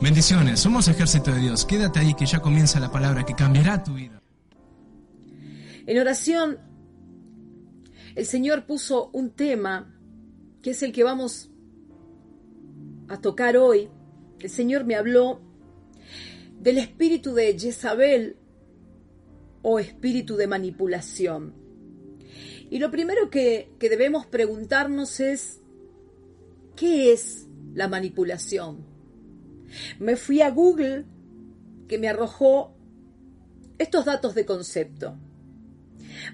Bendiciones, 0.00 0.60
somos 0.60 0.88
ejército 0.88 1.30
de 1.30 1.40
Dios. 1.40 1.66
Quédate 1.66 1.98
ahí 1.98 2.14
que 2.14 2.24
ya 2.24 2.40
comienza 2.40 2.80
la 2.80 2.90
palabra 2.90 3.26
que 3.26 3.34
cambiará 3.34 3.84
tu 3.84 3.92
vida. 3.92 4.22
En 5.86 5.98
oración, 5.98 6.58
el 8.14 8.24
Señor 8.24 8.64
puso 8.64 9.10
un 9.12 9.30
tema 9.30 9.94
que 10.62 10.70
es 10.70 10.82
el 10.82 10.92
que 10.92 11.04
vamos 11.04 11.50
a 13.08 13.20
tocar 13.20 13.58
hoy. 13.58 13.90
El 14.38 14.48
Señor 14.48 14.84
me 14.84 14.94
habló 14.94 15.42
del 16.58 16.78
espíritu 16.78 17.34
de 17.34 17.58
Jezabel 17.58 18.38
o 19.60 19.78
espíritu 19.78 20.36
de 20.36 20.46
manipulación. 20.46 21.52
Y 22.70 22.78
lo 22.78 22.90
primero 22.90 23.28
que, 23.28 23.70
que 23.78 23.90
debemos 23.90 24.24
preguntarnos 24.24 25.20
es, 25.20 25.60
¿qué 26.74 27.12
es 27.12 27.48
la 27.74 27.86
manipulación? 27.86 28.89
Me 29.98 30.16
fui 30.16 30.40
a 30.42 30.50
Google 30.50 31.04
que 31.88 31.98
me 31.98 32.08
arrojó 32.08 32.74
estos 33.78 34.04
datos 34.04 34.34
de 34.34 34.44
concepto. 34.44 35.16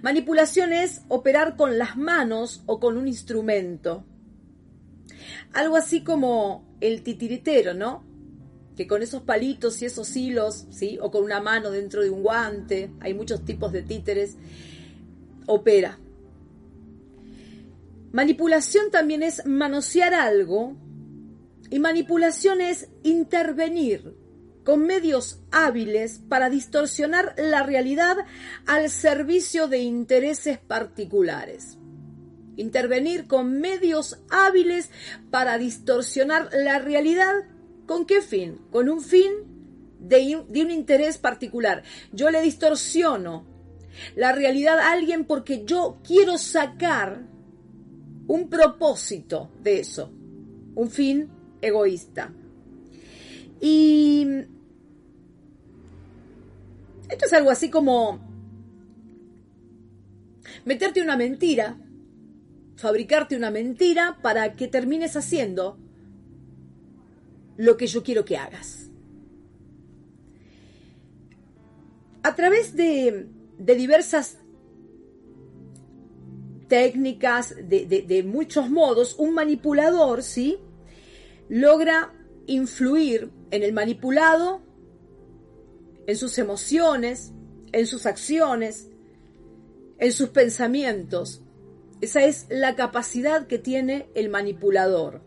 Manipulación 0.03 0.73
es 0.73 1.03
operar 1.09 1.57
con 1.57 1.79
las 1.79 1.97
manos 1.97 2.63
o 2.67 2.81
con 2.81 2.97
un 2.97 3.09
instrumento. 3.09 4.05
Algo 5.53 5.77
así 5.77 6.03
como 6.03 6.67
el 6.81 7.03
titiritero, 7.03 7.73
¿no? 7.73 8.05
Que 8.77 8.87
con 8.87 9.03
esos 9.03 9.23
palitos 9.23 9.81
y 9.81 9.87
esos 9.87 10.15
hilos, 10.17 10.67
¿sí? 10.71 10.99
O 11.01 11.11
con 11.11 11.25
una 11.25 11.41
mano 11.41 11.71
dentro 11.71 12.03
de 12.03 12.11
un 12.11 12.23
guante, 12.23 12.91
hay 13.01 13.15
muchos 13.15 13.45
tipos 13.45 13.73
de 13.73 13.83
títeres, 13.83 14.37
opera. 15.47 15.99
Manipulación 18.13 18.91
también 18.91 19.23
es 19.23 19.47
manosear 19.47 20.15
algo 20.15 20.77
y 21.71 21.79
manipulación 21.79 22.61
es 22.61 22.89
intervenir 23.03 24.15
con 24.65 24.85
medios 24.85 25.39
hábiles 25.53 26.21
para 26.29 26.51
distorsionar 26.51 27.35
la 27.39 27.63
realidad 27.63 28.17
al 28.67 28.91
servicio 28.91 29.69
de 29.69 29.79
intereses 29.79 30.59
particulares. 30.59 31.79
Intervenir 32.57 33.29
con 33.29 33.61
medios 33.61 34.19
hábiles 34.29 34.91
para 35.31 35.57
distorsionar 35.57 36.49
la 36.53 36.81
realidad. 36.81 37.33
¿Con 37.87 38.07
qué 38.07 38.21
fin? 38.23 38.61
Con 38.73 38.89
un 38.89 39.03
fin 39.03 39.31
de, 40.01 40.37
un 40.37 40.71
interés 40.71 41.19
particular. 41.19 41.85
Yo 42.13 42.31
le 42.31 42.41
distorsiono 42.43 43.45
la 44.17 44.33
realidad 44.33 44.81
a 44.81 44.91
alguien 44.91 45.27
porque 45.27 45.65
yo 45.65 45.99
quiero 46.03 46.39
sacar 46.39 47.23
un 48.27 48.49
propósito 48.49 49.53
de 49.63 49.81
eso, 49.81 50.13
un 50.75 50.91
fin 50.91 51.31
egoísta. 51.61 52.33
Y 53.61 54.27
esto 57.09 57.27
es 57.27 57.33
algo 57.33 57.51
así 57.51 57.71
como 57.71 58.21
meterte 60.65 61.01
una 61.01 61.17
mentira, 61.17 61.79
fabricarte 62.77 63.37
una 63.37 63.51
mentira 63.51 64.19
para 64.23 64.55
que 64.57 64.69
termines 64.69 65.17
haciendo 65.17 65.79
lo 67.57 67.77
que 67.77 67.87
yo 67.87 68.03
quiero 68.03 68.25
que 68.25 68.37
hagas. 68.37 68.91
A 72.23 72.35
través 72.35 72.75
de, 72.75 73.29
de 73.59 73.75
diversas 73.77 74.39
técnicas, 76.69 77.55
de, 77.57 77.87
de, 77.87 78.03
de, 78.03 78.23
muchos 78.25 78.69
modos, 78.69 79.15
un 79.19 79.35
manipulador, 79.35 80.23
¿sí? 80.23 80.59
Logra 81.49 82.13
influir 82.47 83.31
en 83.51 83.63
el 83.63 83.73
manipulado, 83.73 84.63
en 86.07 86.17
sus 86.17 86.39
emociones, 86.39 87.33
en 87.73 87.87
sus 87.87 88.07
acciones, 88.07 88.89
en 89.99 90.13
sus 90.13 90.31
pensamientos. 90.31 91.43
Esa 92.01 92.25
es 92.25 92.47
la 92.51 92.77
capacidad 92.77 93.47
que 93.47 93.59
tiene 93.59 94.09
el 94.15 94.29
manipulador. 94.29 95.23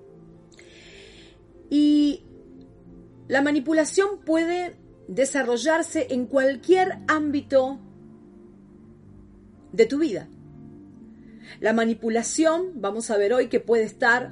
Y 1.69 2.25
la 3.27 3.41
manipulación 3.41 4.21
puede 4.25 4.75
desarrollarse 5.07 6.07
en 6.11 6.25
cualquier 6.25 6.99
ámbito 7.07 7.79
de 9.71 9.85
tu 9.85 9.99
vida. 9.99 10.29
La 11.59 11.73
manipulación, 11.73 12.73
vamos 12.75 13.09
a 13.09 13.17
ver 13.17 13.33
hoy 13.33 13.47
que 13.47 13.59
puede 13.59 13.83
estar 13.83 14.31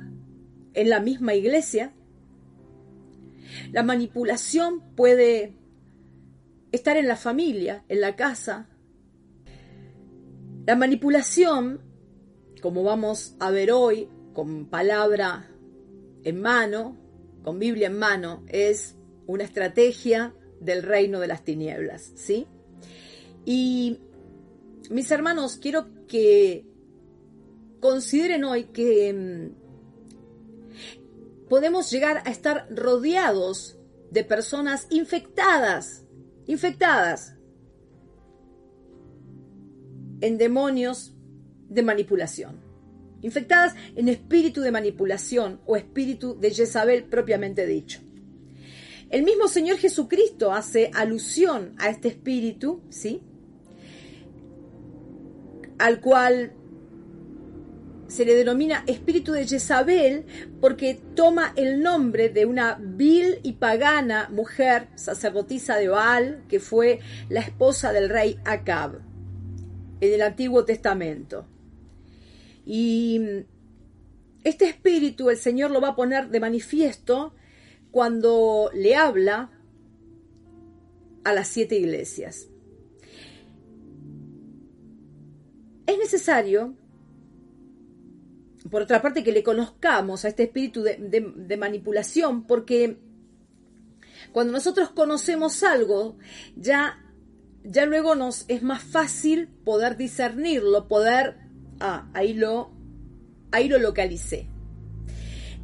en 0.77 0.89
la 0.89 0.99
misma 0.99 1.33
iglesia. 1.33 1.91
La 3.71 3.81
manipulación 3.81 4.81
puede 4.95 5.55
estar 6.71 6.97
en 6.97 7.07
la 7.07 7.15
familia, 7.15 7.83
en 7.89 7.99
la 7.99 8.15
casa. 8.15 8.69
La 10.67 10.75
manipulación, 10.75 11.81
como 12.61 12.83
vamos 12.83 13.35
a 13.39 13.49
ver 13.49 13.71
hoy, 13.71 14.07
con 14.33 14.67
palabra 14.67 15.49
en 16.23 16.41
mano, 16.41 16.95
con 17.44 17.57
Biblia 17.57 17.88
en 17.88 17.97
mano, 17.97 18.44
es 18.47 18.95
una 19.25 19.45
estrategia 19.45 20.35
del 20.59 20.83
reino 20.83 21.19
de 21.19 21.27
las 21.27 21.44
tinieblas, 21.44 22.11
¿sí? 22.15 22.45
Y 23.45 23.99
mis 24.91 25.09
hermanos, 25.09 25.57
quiero 25.57 25.88
que 26.07 26.67
consideren 27.79 28.44
hoy 28.44 28.65
que 28.65 29.13
mm, 29.13 29.56
podemos 31.49 31.89
llegar 31.91 32.23
a 32.25 32.31
estar 32.31 32.67
rodeados 32.69 33.77
de 34.11 34.23
personas 34.23 34.87
infectadas, 34.89 36.03
infectadas 36.45 37.35
en 40.21 40.37
demonios 40.37 41.13
de 41.69 41.83
manipulación, 41.83 42.61
infectadas 43.21 43.75
en 43.95 44.09
espíritu 44.09 44.61
de 44.61 44.71
manipulación 44.71 45.61
o 45.65 45.75
espíritu 45.75 46.39
de 46.39 46.51
Jezabel 46.51 47.05
propiamente 47.05 47.65
dicho. 47.65 48.01
El 49.09 49.23
mismo 49.23 49.47
Señor 49.47 49.77
Jesucristo 49.77 50.51
hace 50.53 50.91
alusión 50.93 51.75
a 51.77 51.89
este 51.89 52.09
espíritu, 52.09 52.81
¿sí? 52.89 53.21
Al 55.77 56.01
cual 56.01 56.53
se 58.07 58.25
le 58.25 58.35
denomina 58.35 58.84
espíritu 58.88 59.34
de 59.34 59.45
Jezabel 59.45 60.25
porque 60.62 61.00
toma 61.16 61.53
el 61.56 61.81
nombre 61.81 62.29
de 62.29 62.45
una 62.45 62.78
vil 62.79 63.40
y 63.44 63.53
pagana 63.53 64.29
mujer 64.29 64.88
sacerdotisa 64.95 65.75
de 65.75 65.90
Baal 65.90 66.44
que 66.47 66.59
fue 66.59 67.00
la 67.29 67.41
esposa 67.41 67.91
del 67.91 68.09
rey 68.09 68.40
Acab 68.45 69.01
en 70.00 70.13
el 70.13 70.22
Antiguo 70.22 70.63
Testamento. 70.63 71.45
Y 72.66 73.22
este 74.44 74.66
espíritu 74.69 75.29
el 75.29 75.38
Señor 75.38 75.72
lo 75.72 75.81
va 75.81 75.89
a 75.89 75.95
poner 75.95 76.29
de 76.29 76.39
manifiesto 76.39 77.34
cuando 77.91 78.69
le 78.74 78.95
habla 78.95 79.51
a 81.24 81.34
las 81.34 81.47
siete 81.47 81.75
iglesias. 81.75 82.47
Es 85.85 85.97
necesario 85.97 86.75
por 88.69 88.81
otra 88.81 89.01
parte, 89.01 89.23
que 89.23 89.31
le 89.31 89.44
conozcamos 89.44 90.25
a 90.25 90.29
este 90.29 90.44
espíritu 90.44 90.83
de, 90.83 91.57
manipulación, 91.57 92.45
porque 92.45 92.97
cuando 94.31 94.53
nosotros 94.53 94.89
conocemos 94.89 95.63
algo, 95.63 96.17
ya, 96.55 97.03
ya 97.63 97.85
luego 97.85 98.16
nos 98.16 98.45
es 98.47 98.63
más 98.63 98.83
fácil 98.83 99.47
poder 99.47 99.97
discernirlo, 99.97 100.88
poder, 100.88 101.38
ah, 101.79 102.09
ahí 102.13 102.33
lo, 102.33 102.72
ahí 103.51 103.68
lo 103.68 103.80
localicé. 103.80 104.47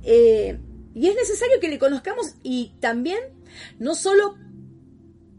Eh, 0.03 0.59
y 0.93 1.07
es 1.07 1.15
necesario 1.15 1.59
que 1.59 1.69
le 1.69 1.79
conozcamos 1.79 2.35
y 2.43 2.73
también, 2.79 3.19
no 3.79 3.95
solo 3.95 4.37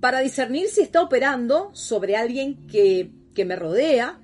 para 0.00 0.20
discernir 0.20 0.68
si 0.68 0.82
está 0.82 1.00
operando 1.00 1.70
sobre 1.74 2.16
alguien 2.16 2.66
que, 2.66 3.10
que 3.34 3.44
me 3.44 3.56
rodea, 3.56 4.20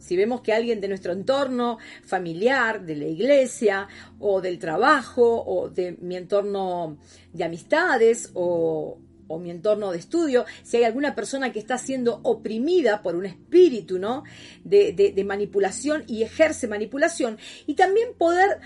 si 0.00 0.16
vemos 0.16 0.40
que 0.40 0.52
alguien 0.52 0.80
de 0.80 0.88
nuestro 0.88 1.12
entorno 1.12 1.78
familiar, 2.02 2.84
de 2.84 2.96
la 2.96 3.04
iglesia, 3.04 3.86
o 4.18 4.40
del 4.40 4.58
trabajo, 4.58 5.44
o 5.46 5.68
de 5.68 5.96
mi 6.00 6.16
entorno 6.16 6.98
de 7.32 7.44
amistades, 7.44 8.30
o, 8.34 8.98
mi 9.38 9.52
entorno 9.52 9.92
de 9.92 9.98
estudio, 9.98 10.44
si 10.64 10.78
hay 10.78 10.82
alguna 10.82 11.14
persona 11.14 11.52
que 11.52 11.60
está 11.60 11.78
siendo 11.78 12.18
oprimida 12.24 13.00
por 13.00 13.14
un 13.14 13.26
espíritu, 13.26 14.00
¿no? 14.00 14.24
De, 14.64 15.24
manipulación 15.24 16.02
y 16.08 16.24
ejerce 16.24 16.66
manipulación. 16.66 17.38
Y 17.64 17.74
también 17.74 18.08
poder, 18.18 18.58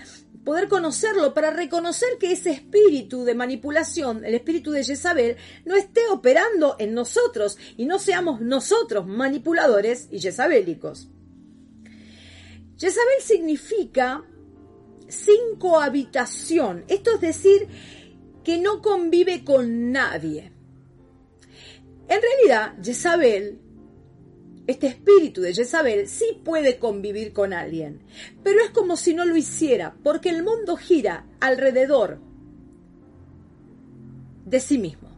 poder 0.43 0.67
conocerlo 0.67 1.35
para 1.35 1.51
reconocer 1.51 2.17
que 2.19 2.31
ese 2.31 2.49
espíritu 2.49 3.25
de 3.25 3.35
manipulación, 3.35 4.25
el 4.25 4.33
espíritu 4.33 4.71
de 4.71 4.83
Jezabel, 4.83 5.37
no 5.65 5.75
esté 5.75 6.01
operando 6.11 6.77
en 6.79 6.95
nosotros 6.95 7.59
y 7.77 7.85
no 7.85 7.99
seamos 7.99 8.41
nosotros 8.41 9.05
manipuladores 9.05 10.07
y 10.09 10.19
jezabélicos. 10.19 11.09
Jezabel 12.77 13.21
significa 13.21 14.23
sin 15.07 15.57
cohabitación. 15.57 16.83
Esto 16.87 17.15
es 17.15 17.21
decir, 17.21 17.67
que 18.43 18.59
no 18.59 18.81
convive 18.81 19.43
con 19.43 19.91
nadie. 19.91 20.51
En 22.07 22.21
realidad, 22.21 22.75
Jezabel, 22.83 23.59
este 24.67 24.87
espíritu 24.87 25.41
de 25.41 25.53
Jezabel, 25.53 26.07
sí 26.07 26.39
puede 26.43 26.77
convivir 26.77 27.33
con 27.33 27.53
alguien, 27.53 28.03
pero 28.43 28.61
es 28.61 28.69
como 28.71 28.97
si 28.97 29.13
no 29.13 29.25
lo 29.25 29.35
hiciera, 29.35 29.95
porque 30.03 30.29
el 30.29 30.43
mundo 30.43 30.75
gira 30.75 31.27
alrededor 31.39 32.19
de 34.45 34.59
sí 34.59 34.77
mismo. 34.77 35.14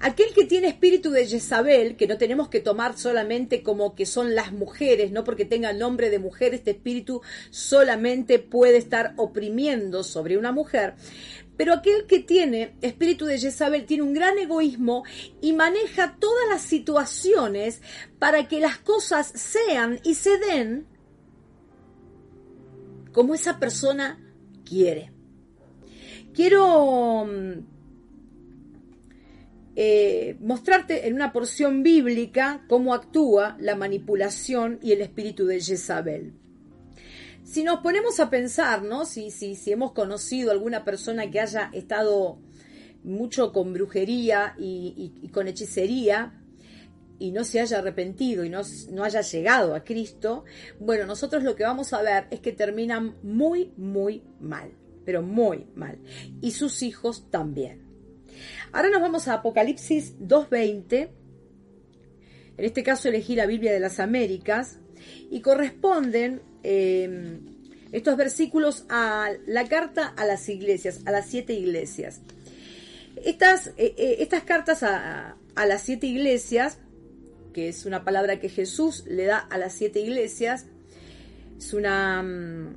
Aquel 0.00 0.32
que 0.34 0.44
tiene 0.44 0.68
espíritu 0.68 1.10
de 1.10 1.26
Jezabel, 1.26 1.96
que 1.96 2.06
no 2.06 2.18
tenemos 2.18 2.48
que 2.48 2.60
tomar 2.60 2.96
solamente 2.96 3.62
como 3.62 3.94
que 3.94 4.06
son 4.06 4.34
las 4.34 4.52
mujeres, 4.52 5.12
no 5.12 5.24
porque 5.24 5.44
tenga 5.44 5.72
nombre 5.72 6.10
de 6.10 6.18
mujer, 6.18 6.54
este 6.54 6.72
espíritu 6.72 7.22
solamente 7.50 8.38
puede 8.38 8.78
estar 8.78 9.14
oprimiendo 9.16 10.02
sobre 10.04 10.38
una 10.38 10.52
mujer. 10.52 10.94
Pero 11.56 11.74
aquel 11.74 12.06
que 12.06 12.20
tiene 12.20 12.74
espíritu 12.80 13.26
de 13.26 13.38
Jezabel 13.38 13.84
tiene 13.84 14.02
un 14.02 14.14
gran 14.14 14.38
egoísmo 14.38 15.04
y 15.42 15.52
maneja 15.52 16.16
todas 16.18 16.48
las 16.48 16.62
situaciones 16.62 17.82
para 18.18 18.48
que 18.48 18.60
las 18.60 18.78
cosas 18.78 19.30
sean 19.34 20.00
y 20.02 20.14
se 20.14 20.38
den 20.38 20.86
como 23.12 23.34
esa 23.34 23.58
persona 23.58 24.18
quiere. 24.64 25.12
Quiero 26.32 27.26
mm, 27.26 27.79
eh, 29.76 30.36
mostrarte 30.40 31.06
en 31.06 31.14
una 31.14 31.32
porción 31.32 31.82
bíblica 31.82 32.64
cómo 32.68 32.92
actúa 32.92 33.56
la 33.60 33.76
manipulación 33.76 34.78
y 34.82 34.92
el 34.92 35.00
espíritu 35.00 35.46
de 35.46 35.60
Jezabel. 35.60 36.34
Si 37.44 37.62
nos 37.64 37.80
ponemos 37.80 38.20
a 38.20 38.30
pensar, 38.30 38.82
¿no? 38.82 39.04
Si, 39.04 39.30
si, 39.30 39.56
si 39.56 39.72
hemos 39.72 39.92
conocido 39.92 40.50
alguna 40.50 40.84
persona 40.84 41.30
que 41.30 41.40
haya 41.40 41.70
estado 41.72 42.38
mucho 43.02 43.52
con 43.52 43.72
brujería 43.72 44.54
y, 44.58 45.28
con 45.32 45.48
hechicería 45.48 46.34
y 47.18 47.32
no 47.32 47.44
se 47.44 47.60
haya 47.60 47.78
arrepentido 47.78 48.44
y 48.44 48.50
no, 48.50 48.62
no 48.90 49.04
haya 49.04 49.20
llegado 49.20 49.74
a 49.74 49.84
Cristo, 49.84 50.44
bueno, 50.78 51.06
nosotros 51.06 51.42
lo 51.42 51.54
que 51.54 51.64
vamos 51.64 51.92
a 51.92 52.02
ver 52.02 52.26
es 52.30 52.40
que 52.40 52.52
terminan 52.52 53.16
muy, 53.22 53.72
muy 53.76 54.22
mal, 54.40 54.72
pero 55.04 55.22
muy 55.22 55.66
mal. 55.74 55.98
Y 56.40 56.52
sus 56.52 56.82
hijos 56.82 57.30
también. 57.30 57.89
Ahora 58.72 58.90
nos 58.90 59.00
vamos 59.00 59.28
a 59.28 59.34
Apocalipsis 59.34 60.18
2.20. 60.18 61.08
En 62.58 62.64
este 62.64 62.82
caso 62.82 63.08
elegí 63.08 63.34
la 63.34 63.46
Biblia 63.46 63.72
de 63.72 63.80
las 63.80 64.00
Américas 64.00 64.78
y 65.30 65.40
corresponden 65.40 66.42
em, 66.62 67.40
estos 67.92 68.16
versículos 68.16 68.84
a 68.88 69.30
la 69.46 69.66
carta 69.66 70.06
a 70.08 70.24
las 70.26 70.48
iglesias, 70.48 71.00
a 71.06 71.10
las 71.10 71.26
siete 71.26 71.54
iglesias. 71.54 72.20
Estas, 73.24 73.68
eh, 73.76 73.94
eh, 73.96 74.16
estas 74.20 74.44
cartas 74.44 74.82
a, 74.82 75.36
las 75.56 75.82
siete 75.82 76.06
iglesias, 76.06 76.78
que 77.52 77.68
es 77.68 77.84
una 77.84 78.04
palabra 78.04 78.40
que 78.40 78.48
Jesús 78.48 79.04
le 79.06 79.24
da 79.24 79.38
a 79.38 79.58
las 79.58 79.74
siete 79.74 80.00
iglesias, 80.00 80.66
es 81.58 81.74
una, 81.74 82.22
mm, 82.22 82.74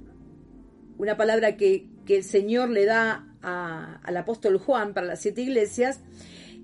una 0.97 1.17
palabra 1.17 1.55
que, 1.55 1.87
que 2.05 2.17
el 2.17 2.23
Señor 2.23 2.69
le 2.69 2.85
da 2.85 3.32
al 3.43 4.17
apóstol 4.17 4.57
Juan 4.57 4.93
para 4.93 5.05
las 5.05 5.21
siete 5.21 5.41
iglesias, 5.41 5.99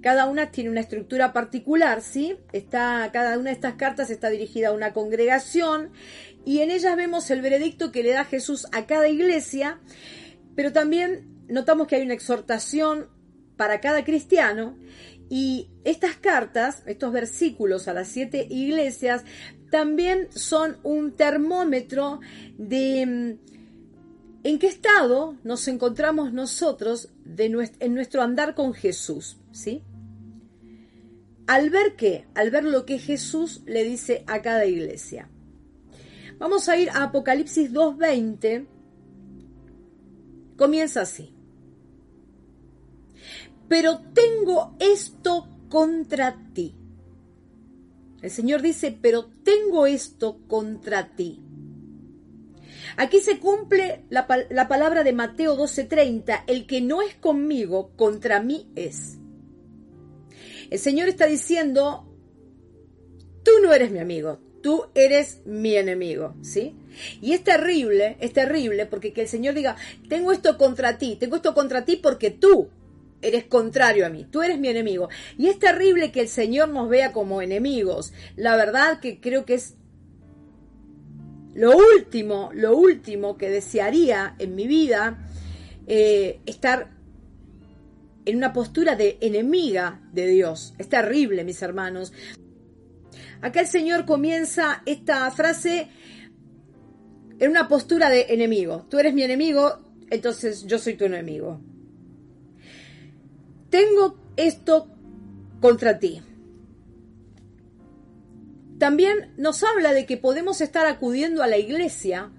cada 0.02 0.28
una 0.28 0.52
tiene 0.52 0.70
una 0.70 0.80
estructura 0.80 1.34
particular, 1.34 2.02
¿sí? 2.02 2.38
Está, 2.54 3.10
cada 3.12 3.38
una 3.38 3.50
de 3.50 3.56
estas 3.56 3.74
cartas 3.74 4.10
está 4.10 4.30
dirigida 4.30 4.70
a 4.70 4.72
una 4.72 4.94
congregación 4.94 5.92
y 6.46 6.60
en 6.60 6.72
ellas 6.72 6.96
vemos 6.96 7.30
el 7.32 7.42
veredicto 7.42 7.92
que 7.92 8.04
le 8.04 8.14
da 8.14 8.24
Jesús 8.24 8.68
a 8.72 8.86
cada 8.86 9.10
iglesia, 9.10 9.80
pero 10.56 10.72
también 10.72 11.46
notamos 11.50 11.88
que 11.88 11.98
hay 11.98 12.04
una 12.04 12.14
exhortación 12.14 13.10
para 13.58 13.82
cada 13.82 14.06
cristiano 14.06 14.78
y 15.30 15.70
estas 15.84 16.16
cartas, 16.16 16.82
estos 16.86 17.12
versículos 17.12 17.88
a 17.88 17.94
las 17.94 18.08
siete 18.08 18.48
iglesias, 18.50 19.24
también 19.70 20.28
son 20.32 20.78
un 20.84 21.16
termómetro 21.16 22.20
de 22.58 23.38
¿En 24.42 24.58
qué 24.58 24.68
estado 24.68 25.36
nos 25.44 25.68
encontramos 25.68 26.32
nosotros 26.32 27.10
en 27.38 27.94
nuestro 27.94 28.22
andar 28.22 28.56
con 28.56 28.74
Jesús? 28.74 29.38
¿Sí? 29.52 29.84
Al 31.46 31.70
ver 31.70 31.96
qué? 31.98 32.26
Al 32.36 32.50
ver 32.50 32.64
lo 32.64 32.86
que 32.86 33.00
Jesús 33.00 33.62
le 33.66 33.84
dice 33.84 34.24
a 34.28 34.42
cada 34.42 34.66
iglesia. 34.66 35.30
Vamos 36.38 36.70
a 36.70 36.78
ir 36.78 36.90
a 36.92 37.04
Apocalipsis 37.04 37.74
2.20. 37.74 38.66
Comienza 40.56 41.02
así. 41.02 41.34
Pero 43.68 44.00
tengo 44.14 44.78
esto 44.80 45.50
contra 45.68 46.38
ti. 46.54 46.76
El 48.22 48.32
Señor 48.32 48.62
dice, 48.62 48.98
pero 49.02 49.26
tengo 49.44 49.86
esto 49.86 50.40
contra 50.48 51.16
ti 51.16 51.42
Aquí 52.98 53.20
se 53.20 53.40
cumple 53.40 54.04
la, 54.10 54.28
palabra 54.28 55.04
de 55.04 55.14
Mateo 55.14 55.58
12:30, 55.58 56.44
el 56.48 56.66
que 56.66 56.82
no 56.82 57.02
es 57.02 57.16
conmigo, 57.16 57.92
contra 57.96 58.42
mí 58.42 58.70
es. 58.76 59.18
El 60.70 60.80
Señor 60.80 61.10
está 61.10 61.26
diciendo, 61.26 62.08
tú 63.44 63.52
no 63.64 63.74
eres 63.74 63.92
mi 63.92 64.00
amigo, 64.00 64.40
tú 64.62 64.86
eres 64.94 65.42
mi 65.46 65.76
enemigo, 65.76 66.36
¿sí? 66.42 66.76
Y 67.22 67.34
es 67.34 67.44
terrible, 67.44 68.18
es 68.20 68.34
terrible 68.34 68.86
porque 68.86 69.14
que 69.14 69.22
el 69.22 69.28
Señor 69.28 69.56
diga, 69.56 69.76
tengo 70.08 70.32
esto 70.32 70.58
contra 70.58 70.98
ti, 70.98 71.16
tengo 71.16 71.38
esto 71.38 71.54
contra 71.54 71.86
ti 71.86 71.96
porque 71.96 72.30
tú 72.30 72.70
eres 73.22 73.46
contrario 73.46 74.06
a 74.06 74.10
mí, 74.10 74.26
tú 74.30 74.42
eres 74.42 74.60
mi 74.60 74.70
enemigo. 74.70 75.10
Y 75.38 75.48
es 75.48 75.60
terrible 75.60 76.12
que 76.12 76.22
el 76.22 76.30
Señor 76.30 76.70
nos 76.70 76.90
vea 76.90 77.12
como 77.12 77.42
enemigos. 77.42 78.14
La 78.36 78.56
verdad 78.56 79.00
que 79.00 79.20
creo 79.20 79.46
que 79.46 79.56
es 79.56 79.76
lo 81.60 81.76
último, 81.76 82.52
lo 82.54 82.78
último 82.78 83.38
que 83.38 83.50
desearía 83.50 84.34
en 84.40 84.56
mi 84.56 84.66
vida, 84.66 85.28
eh, 85.88 86.40
estar 86.46 86.92
en 88.24 88.38
una 88.38 88.54
postura 88.54 88.96
de 88.96 89.18
enemiga 89.20 90.00
de 90.14 90.28
Dios. 90.28 90.74
Es 90.78 90.88
terrible, 90.88 91.44
mis 91.44 91.62
hermanos. 91.62 92.14
Acá 93.42 93.60
el 93.60 93.68
Señor 93.68 94.06
comienza 94.06 94.84
esta 94.86 95.30
frase 95.32 95.90
en 97.40 97.52
una 97.52 97.68
postura 97.68 98.10
de 98.10 98.28
enemigo. 98.30 98.86
Tú 98.90 98.98
eres 98.98 99.14
mi 99.14 99.24
enemigo, 99.24 99.82
entonces 100.10 100.66
yo 100.66 100.80
soy 100.80 100.94
tu 100.94 101.04
enemigo. 101.04 101.60
Tengo 103.70 104.18
esto 104.38 104.88
contra 105.60 106.00
ti. 106.00 106.22
También 108.80 109.34
nos 109.36 109.64
habla 109.64 109.94
de 109.94 110.06
que 110.06 110.18
podemos 110.18 110.62
estar 110.62 110.88
acudiendo 110.88 111.44
a 111.44 111.48
la 111.48 111.58
iglesia, 111.58 112.32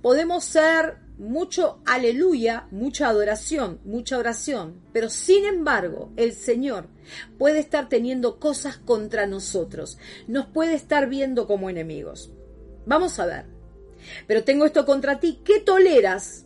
podemos 0.00 0.44
ser 0.44 0.98
mucho 1.18 1.82
aleluya, 1.84 2.68
mucha 2.70 3.08
adoración, 3.08 3.80
mucha 3.84 4.18
oración, 4.18 4.80
pero 4.92 5.10
sin 5.10 5.44
embargo 5.44 6.12
el 6.16 6.32
Señor 6.32 6.86
puede 7.38 7.58
estar 7.58 7.88
teniendo 7.88 8.38
cosas 8.38 8.78
contra 8.78 9.26
nosotros, 9.26 9.98
nos 10.28 10.46
puede 10.46 10.74
estar 10.74 11.08
viendo 11.08 11.48
como 11.48 11.68
enemigos. 11.68 12.30
Vamos 12.86 13.18
a 13.18 13.26
ver, 13.26 13.46
pero 14.28 14.44
tengo 14.44 14.64
esto 14.64 14.86
contra 14.86 15.18
ti, 15.18 15.40
¿qué 15.44 15.58
toleras? 15.58 16.44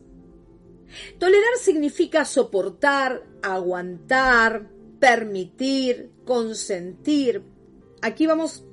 Tolerar 1.19 1.57
significa 1.61 2.25
soportar, 2.25 3.23
aguantar, 3.43 4.71
permitir, 4.99 6.13
consentir, 6.25 7.43
aquí 8.03 8.27
vamos 8.27 8.65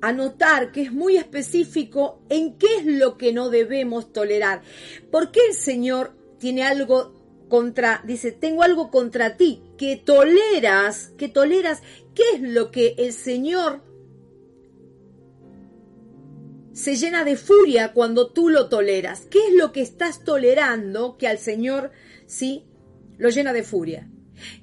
a 0.00 0.12
notar 0.12 0.70
que 0.70 0.82
es 0.82 0.92
muy 0.92 1.16
específico 1.16 2.22
en 2.28 2.58
qué 2.58 2.66
es 2.78 2.86
lo 2.86 3.16
que 3.16 3.32
no 3.32 3.50
debemos 3.50 4.12
tolerar. 4.12 4.62
¿Por 5.10 5.30
qué 5.30 5.40
el 5.48 5.54
Señor 5.54 6.16
tiene 6.38 6.64
algo 6.64 7.18
contra, 7.48 8.02
dice, 8.06 8.32
tengo 8.32 8.62
algo 8.62 8.90
contra 8.90 9.36
ti, 9.36 9.62
que 9.76 9.96
toleras, 9.96 11.12
que 11.16 11.28
toleras, 11.28 11.82
¿qué 12.14 12.22
es 12.34 12.40
lo 12.42 12.70
que 12.70 12.94
el 12.98 13.12
Señor 13.12 13.82
se 16.72 16.94
llena 16.94 17.24
de 17.24 17.36
furia 17.36 17.92
cuando 17.92 18.30
tú 18.30 18.50
lo 18.50 18.68
toleras? 18.68 19.26
¿Qué 19.30 19.38
es 19.48 19.54
lo 19.54 19.72
que 19.72 19.80
estás 19.80 20.22
tolerando 20.22 21.16
que 21.16 21.26
al 21.26 21.38
Señor, 21.38 21.90
sí, 22.26 22.66
lo 23.16 23.30
llena 23.30 23.52
de 23.52 23.64
furia? 23.64 24.08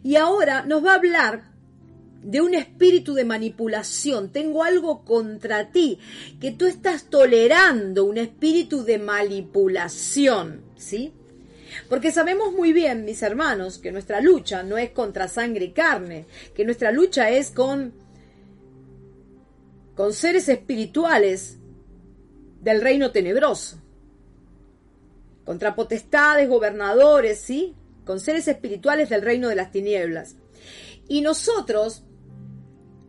Y 0.04 0.16
ahora 0.16 0.66
nos 0.66 0.86
va 0.86 0.94
a 0.94 0.96
hablar 0.96 1.55
de 2.26 2.42
un 2.42 2.56
espíritu 2.56 3.14
de 3.14 3.24
manipulación, 3.24 4.32
tengo 4.32 4.64
algo 4.64 5.06
contra 5.06 5.72
ti, 5.72 6.00
que 6.42 6.52
tú 6.52 6.66
estás 6.66 7.06
tolerando 7.10 8.04
un 8.04 8.18
espíritu 8.18 8.84
de 8.84 8.98
manipulación, 8.98 10.64
¿sí? 10.76 11.14
Porque 11.88 12.12
sabemos 12.12 12.52
muy 12.52 12.74
bien, 12.74 13.06
mis 13.06 13.22
hermanos, 13.22 13.78
que 13.78 13.92
nuestra 13.92 14.22
lucha 14.22 14.64
no 14.64 14.78
es 14.78 14.90
contra 14.90 15.28
sangre 15.28 15.66
y 15.66 15.72
carne, 15.72 16.26
que 16.56 16.66
nuestra 16.66 16.92
lucha 16.92 17.30
es 17.30 17.52
con 17.52 17.94
con 19.96 20.12
seres 20.12 20.50
espirituales 20.50 21.58
del 22.60 22.82
reino 22.82 23.12
tenebroso, 23.12 23.78
contra 25.46 25.74
potestades, 25.76 26.50
gobernadores, 26.50 27.40
¿sí? 27.40 27.76
con 28.04 28.20
seres 28.20 28.48
espirituales 28.48 29.10
del 29.10 29.22
reino 29.22 29.48
de 29.48 29.56
las 29.56 29.72
tinieblas. 29.72 30.36
Y 31.08 31.22
nosotros 31.22 32.04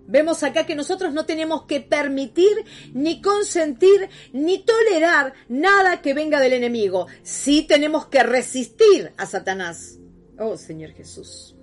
Vemos 0.07 0.43
acá 0.43 0.67
que 0.67 0.75
nosotros 0.75 1.13
no 1.13 1.27
tenemos 1.27 1.65
que 1.65 1.81
permitir, 1.81 2.65
ni 2.93 3.21
consentir, 3.21 4.09
ni 4.33 4.59
tolerar 4.59 5.35
nada 5.49 6.01
que 6.03 6.15
venga 6.15 6.41
del 6.41 6.53
enemigo. 6.53 7.07
Sí 7.23 7.63
tenemos 7.63 8.07
que 8.07 8.23
resistir 8.23 9.13
a 9.17 9.27
Satanás. 9.27 9.99
Oh 10.39 10.57
Señor 10.57 10.93
Jesús. 10.93 11.57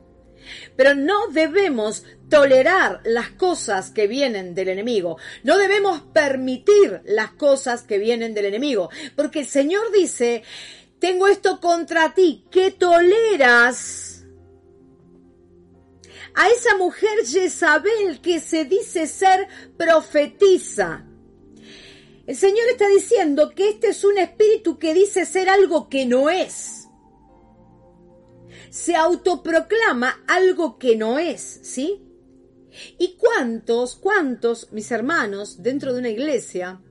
Pero 0.75 0.93
no 0.93 1.27
debemos 1.27 2.03
tolerar 2.29 3.01
las 3.05 3.29
cosas 3.29 3.91
que 3.91 4.07
vienen 4.07 4.55
del 4.55 4.69
enemigo. 4.69 5.17
No 5.43 5.57
debemos 5.57 6.01
permitir 6.13 7.01
las 7.05 7.31
cosas 7.31 7.83
que 7.83 7.97
vienen 7.97 8.33
del 8.33 8.45
enemigo. 8.45 8.89
Porque 9.15 9.39
el 9.39 9.45
Señor 9.45 9.91
dice, 9.91 10.43
tengo 10.99 11.27
esto 11.27 11.59
contra 11.59 12.13
ti, 12.13 12.45
que 12.51 12.71
toleras 12.71 14.12
a 16.35 16.49
esa 16.49 16.77
mujer 16.77 17.25
Jezabel 17.25 18.21
que 18.21 18.39
se 18.39 18.65
dice 18.65 19.07
ser 19.07 19.47
profetiza. 19.77 21.05
El 22.25 22.35
Señor 22.35 22.69
está 22.71 22.87
diciendo 22.87 23.51
que 23.53 23.69
este 23.69 23.89
es 23.89 24.03
un 24.03 24.17
espíritu 24.17 24.79
que 24.79 24.93
dice 24.93 25.25
ser 25.25 25.49
algo 25.49 25.89
que 25.89 26.05
no 26.05 26.29
es. 26.29 26.87
Se 28.69 28.95
autoproclama 28.95 30.23
algo 30.27 30.79
que 30.79 30.95
no 30.95 31.19
es, 31.19 31.59
¿sí? 31.63 32.01
¿Y 32.97 33.17
cuántos, 33.17 33.95
cuántos, 33.95 34.71
mis 34.71 34.89
hermanos, 34.91 35.61
dentro 35.61 35.93
de 35.93 35.99
una 35.99 36.09
iglesia, 36.09 36.81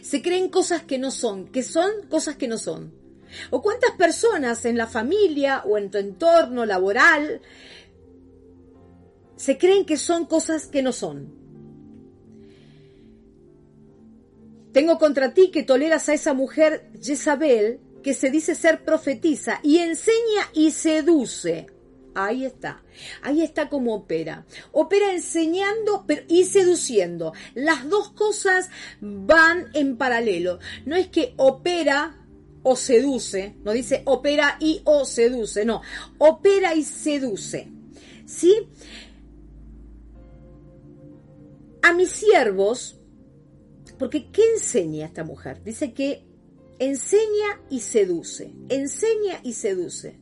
se 0.00 0.22
creen 0.22 0.48
cosas 0.48 0.84
que 0.84 0.98
no 0.98 1.10
son, 1.10 1.48
que 1.48 1.62
son 1.62 1.90
cosas 2.08 2.36
que 2.36 2.48
no 2.48 2.56
son? 2.56 3.01
¿O 3.50 3.62
cuántas 3.62 3.92
personas 3.92 4.64
en 4.64 4.76
la 4.76 4.86
familia 4.86 5.62
o 5.64 5.78
en 5.78 5.90
tu 5.90 5.98
entorno 5.98 6.64
laboral 6.66 7.40
se 9.36 9.58
creen 9.58 9.84
que 9.84 9.96
son 9.96 10.26
cosas 10.26 10.66
que 10.66 10.82
no 10.82 10.92
son? 10.92 11.42
Tengo 14.72 14.98
contra 14.98 15.34
ti 15.34 15.50
que 15.50 15.62
toleras 15.62 16.08
a 16.08 16.14
esa 16.14 16.32
mujer 16.32 16.90
Jezabel 17.00 17.80
que 18.02 18.14
se 18.14 18.30
dice 18.30 18.54
ser 18.54 18.84
profetiza 18.84 19.60
y 19.62 19.78
enseña 19.78 20.48
y 20.54 20.70
seduce. 20.70 21.66
Ahí 22.14 22.44
está. 22.44 22.82
Ahí 23.22 23.42
está 23.42 23.68
como 23.68 23.94
opera. 23.94 24.44
Opera 24.72 25.12
enseñando 25.12 26.04
y 26.28 26.44
seduciendo. 26.44 27.32
Las 27.54 27.88
dos 27.88 28.10
cosas 28.10 28.70
van 29.00 29.70
en 29.72 29.96
paralelo. 29.96 30.58
No 30.84 30.96
es 30.96 31.08
que 31.08 31.32
opera 31.36 32.21
o 32.62 32.76
seduce, 32.76 33.56
no 33.64 33.72
dice 33.72 34.02
opera 34.04 34.56
y 34.60 34.80
o 34.84 35.04
seduce, 35.04 35.64
no, 35.64 35.82
opera 36.18 36.74
y 36.74 36.84
seduce. 36.84 37.68
¿Sí? 38.26 38.68
A 41.82 41.92
mis 41.92 42.10
siervos, 42.10 43.00
porque 43.98 44.30
¿qué 44.30 44.42
enseña 44.54 45.06
esta 45.06 45.24
mujer? 45.24 45.62
Dice 45.64 45.92
que 45.92 46.24
enseña 46.78 47.60
y 47.68 47.80
seduce, 47.80 48.54
enseña 48.68 49.40
y 49.42 49.54
seduce. 49.54 50.18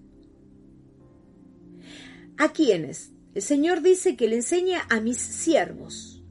¿A 2.38 2.52
quiénes? 2.52 3.12
El 3.34 3.42
Señor 3.42 3.82
dice 3.82 4.16
que 4.16 4.28
le 4.28 4.36
enseña 4.36 4.86
a 4.88 5.00
mis 5.00 5.18
siervos, 5.18 6.22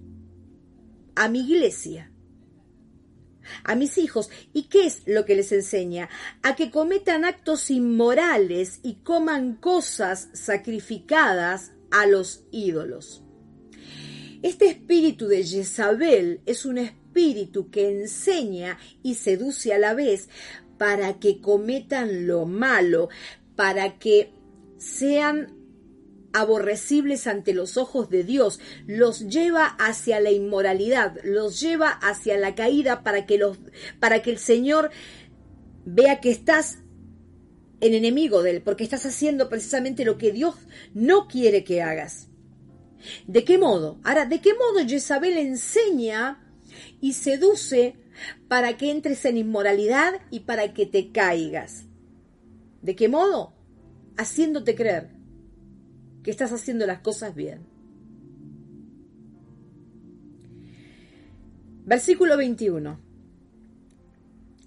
a 1.16 1.30
mi 1.30 1.42
iglesia 1.42 2.12
a 3.63 3.75
mis 3.75 3.98
hijos. 3.98 4.29
¿Y 4.53 4.63
qué 4.63 4.86
es 4.86 5.03
lo 5.06 5.25
que 5.25 5.36
les 5.36 5.51
enseña? 5.51 6.10
A 6.41 6.56
que 6.56 6.72
cometan 6.72 7.25
actos 7.25 7.70
inmorales 7.72 8.79
y 8.84 8.96
coman 8.96 9.56
cosas 9.56 10.29
sacrificadas 10.34 11.72
a 11.91 12.06
los 12.06 12.44
ídolos. 12.51 13.24
Este 14.41 14.68
espíritu 14.68 15.27
de 15.27 15.44
Jezabel 15.44 16.41
es 16.46 16.65
un 16.65 16.77
espíritu 16.77 17.70
que 17.70 17.89
enseña 17.89 18.77
y 19.03 19.15
seduce 19.15 19.74
a 19.74 19.79
la 19.79 19.94
vez 19.94 20.29
para 20.77 21.20
que 21.20 21.41
cometan 21.41 22.25
lo 22.25 22.46
malo, 22.46 23.10
para 23.56 24.00
que 24.00 24.32
sean 24.77 25.59
aborrecibles 26.33 27.27
ante 27.27 27.53
los 27.53 27.77
ojos 27.77 28.09
de 28.09 28.24
Dios, 28.24 28.59
los 28.86 29.27
lleva 29.29 29.65
hacia 29.65 30.19
la 30.19 30.31
inmoralidad, 30.31 31.17
los 31.24 31.59
lleva 31.59 31.89
hacia 31.89 32.38
la 32.38 32.55
caída 32.55 33.03
para 33.03 33.25
que 33.25 33.38
los 33.38 33.57
para 34.00 34.21
que 34.21 34.31
el 34.31 34.38
Señor 34.38 34.91
vea 35.86 36.19
que 36.19 36.31
estás 36.31 36.79
en 37.81 37.93
enemigo 37.93 38.43
de 38.43 38.51
él, 38.51 38.62
porque 38.62 38.83
estás 38.83 39.05
haciendo 39.05 39.50
precisamente 39.50 40.05
lo 40.05 40.17
que 40.17 40.31
Dios 40.31 40.55
no 40.93 41.27
quiere 41.27 41.63
que 41.63 41.81
hagas. 41.81 42.27
¿De 43.25 43.45
qué 43.45 43.57
modo? 43.57 44.00
Ahora, 44.03 44.25
¿de 44.25 44.41
qué 44.41 44.53
modo 44.53 44.86
Jezabel 44.86 45.38
enseña 45.38 46.45
y 47.00 47.13
seduce 47.13 47.95
para 48.50 48.75
que 48.75 48.91
entres 48.91 49.24
en 49.24 49.38
inmoralidad 49.38 50.15
y 50.29 50.41
para 50.41 50.74
que 50.74 50.86
te 50.86 51.12
caigas? 51.12 51.86
¿De 52.81 52.95
qué 52.98 53.07
modo? 53.07 53.53
Haciéndote 54.17 54.75
creer 54.75 55.18
que 56.29 56.31
estás 56.31 56.53
haciendo 56.53 56.86
las 56.86 57.00
cosas 57.00 57.33
bien. 57.33 57.65
Versículo 61.86 62.38
21. 62.38 63.00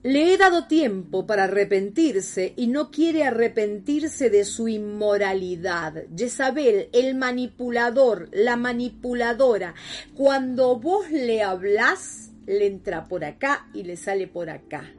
Le 0.03 0.35
he 0.35 0.39
dado 0.39 0.67
tiempo 0.67 1.25
para 1.25 1.45
arrepentirse 1.45 2.53
y 2.57 2.67
no 2.67 2.91
quiere 2.91 3.23
arrepentirse 3.23 4.29
de 4.29 4.45
su 4.45 4.67
inmoralidad. 4.67 6.03
Jezabel, 6.17 6.89
el 6.93 7.15
manipulador, 7.15 8.29
la 8.33 8.57
manipuladora, 8.57 9.77
cuando 10.17 10.81
vos 10.81 11.13
le 11.13 11.45
hablas, 11.45 12.33
le 12.45 12.67
entra 12.67 13.07
por 13.07 13.25
acá 13.25 13.69
y 13.73 13.85
le 13.85 13.97
sale 13.97 14.27
por 14.27 14.51
acá 14.51 14.93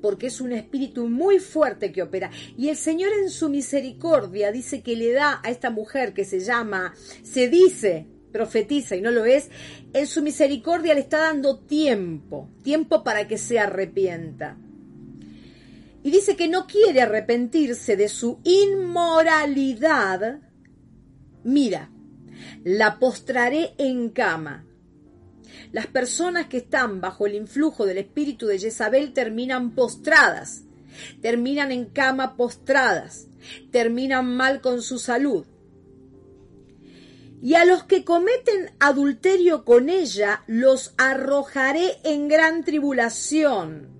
porque 0.00 0.28
es 0.28 0.40
un 0.40 0.52
espíritu 0.52 1.08
muy 1.08 1.38
fuerte 1.38 1.92
que 1.92 2.02
opera. 2.02 2.30
Y 2.56 2.68
el 2.68 2.76
Señor 2.76 3.12
en 3.12 3.30
su 3.30 3.48
misericordia 3.48 4.52
dice 4.52 4.82
que 4.82 4.96
le 4.96 5.12
da 5.12 5.40
a 5.42 5.50
esta 5.50 5.70
mujer 5.70 6.14
que 6.14 6.24
se 6.24 6.40
llama, 6.40 6.94
se 7.22 7.48
dice, 7.48 8.06
profetiza 8.32 8.96
y 8.96 9.00
no 9.00 9.10
lo 9.10 9.24
es, 9.24 9.50
en 9.92 10.06
su 10.06 10.22
misericordia 10.22 10.94
le 10.94 11.00
está 11.00 11.18
dando 11.18 11.58
tiempo, 11.58 12.48
tiempo 12.62 13.02
para 13.02 13.26
que 13.26 13.38
se 13.38 13.58
arrepienta. 13.58 14.56
Y 16.02 16.10
dice 16.10 16.36
que 16.36 16.48
no 16.48 16.66
quiere 16.66 17.02
arrepentirse 17.02 17.96
de 17.96 18.08
su 18.08 18.38
inmoralidad. 18.44 20.40
Mira, 21.42 21.90
la 22.64 22.98
postraré 22.98 23.74
en 23.78 24.10
cama 24.10 24.67
las 25.72 25.86
personas 25.86 26.46
que 26.46 26.58
están 26.58 27.00
bajo 27.00 27.26
el 27.26 27.34
influjo 27.34 27.86
del 27.86 27.98
espíritu 27.98 28.46
de 28.46 28.58
Jezabel 28.58 29.12
terminan 29.12 29.74
postradas, 29.74 30.62
terminan 31.20 31.72
en 31.72 31.86
cama 31.86 32.36
postradas, 32.36 33.28
terminan 33.70 34.36
mal 34.36 34.60
con 34.60 34.82
su 34.82 34.98
salud. 34.98 35.46
Y 37.40 37.54
a 37.54 37.64
los 37.64 37.84
que 37.84 38.04
cometen 38.04 38.72
adulterio 38.80 39.64
con 39.64 39.88
ella 39.88 40.42
los 40.46 40.94
arrojaré 40.98 41.98
en 42.02 42.28
gran 42.28 42.64
tribulación. 42.64 43.96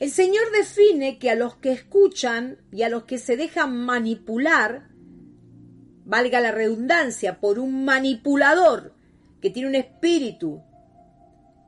El 0.00 0.10
Señor 0.10 0.50
define 0.52 1.18
que 1.18 1.30
a 1.30 1.36
los 1.36 1.56
que 1.56 1.72
escuchan 1.72 2.58
y 2.72 2.82
a 2.82 2.88
los 2.88 3.04
que 3.04 3.18
se 3.18 3.36
dejan 3.36 3.76
manipular, 3.76 4.93
valga 6.04 6.40
la 6.40 6.52
redundancia, 6.52 7.40
por 7.40 7.58
un 7.58 7.84
manipulador 7.84 8.94
que 9.40 9.50
tiene 9.50 9.68
un 9.68 9.74
espíritu 9.74 10.62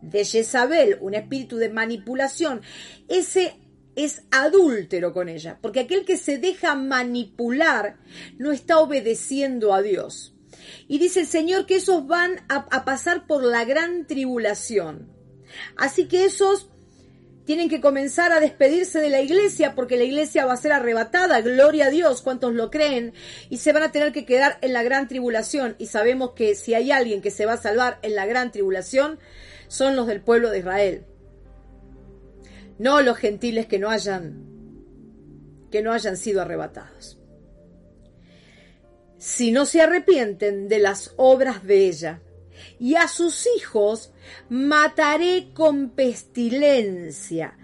de 0.00 0.24
Jezabel, 0.24 0.98
un 1.00 1.14
espíritu 1.14 1.56
de 1.56 1.68
manipulación, 1.68 2.62
ese 3.08 3.56
es 3.96 4.22
adúltero 4.30 5.12
con 5.12 5.28
ella, 5.28 5.58
porque 5.60 5.80
aquel 5.80 6.04
que 6.04 6.16
se 6.16 6.38
deja 6.38 6.74
manipular 6.74 7.96
no 8.38 8.52
está 8.52 8.78
obedeciendo 8.78 9.74
a 9.74 9.82
Dios. 9.82 10.34
Y 10.86 10.98
dice 10.98 11.20
el 11.20 11.26
Señor 11.26 11.66
que 11.66 11.76
esos 11.76 12.06
van 12.06 12.40
a, 12.48 12.66
a 12.70 12.84
pasar 12.84 13.26
por 13.26 13.42
la 13.42 13.64
gran 13.64 14.06
tribulación. 14.06 15.10
Así 15.76 16.08
que 16.08 16.24
esos 16.24 16.70
tienen 17.46 17.68
que 17.68 17.80
comenzar 17.80 18.32
a 18.32 18.40
despedirse 18.40 19.00
de 19.00 19.08
la 19.08 19.20
iglesia 19.20 19.76
porque 19.76 19.96
la 19.96 20.02
iglesia 20.02 20.44
va 20.44 20.54
a 20.54 20.58
ser 20.58 20.72
arrebatada, 20.72 21.40
gloria 21.40 21.86
a 21.86 21.90
Dios, 21.90 22.20
cuantos 22.20 22.52
lo 22.52 22.70
creen, 22.72 23.14
y 23.48 23.58
se 23.58 23.72
van 23.72 23.84
a 23.84 23.92
tener 23.92 24.12
que 24.12 24.26
quedar 24.26 24.58
en 24.62 24.72
la 24.72 24.82
gran 24.82 25.06
tribulación. 25.06 25.76
Y 25.78 25.86
sabemos 25.86 26.32
que 26.32 26.56
si 26.56 26.74
hay 26.74 26.90
alguien 26.90 27.22
que 27.22 27.30
se 27.30 27.46
va 27.46 27.54
a 27.54 27.56
salvar 27.58 28.00
en 28.02 28.16
la 28.16 28.26
gran 28.26 28.50
tribulación, 28.50 29.20
son 29.68 29.94
los 29.94 30.08
del 30.08 30.20
pueblo 30.20 30.50
de 30.50 30.58
Israel. 30.58 31.04
No 32.78 33.00
los 33.00 33.16
gentiles 33.16 33.66
que 33.66 33.78
no 33.78 33.90
hayan 33.90 34.44
que 35.70 35.82
no 35.82 35.92
hayan 35.92 36.16
sido 36.16 36.42
arrebatados. 36.42 37.18
Si 39.18 39.50
no 39.50 39.66
se 39.66 39.80
arrepienten 39.80 40.68
de 40.68 40.78
las 40.78 41.12
obras 41.16 41.64
de 41.64 41.88
ella, 41.88 42.22
y 42.78 42.96
a 42.96 43.08
sus 43.08 43.46
hijos 43.56 44.12
mataré 44.48 45.50
con 45.54 45.90
pestilencia. 45.90 47.56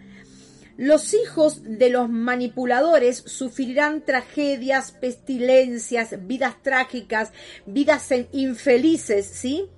Los 0.77 1.15
hijos 1.15 1.63
de 1.63 1.91
los 1.91 2.09
manipuladores 2.09 3.19
sufrirán 3.19 4.05
tragedias, 4.05 4.93
pestilencias, 4.93 6.27
vidas 6.27 6.63
trágicas, 6.63 7.31
vidas 7.67 8.09
infelices, 8.33 9.27
¿sí? 9.27 9.69